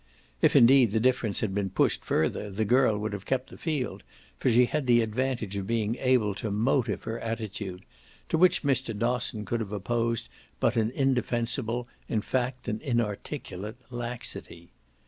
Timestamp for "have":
3.13-3.27, 9.59-9.71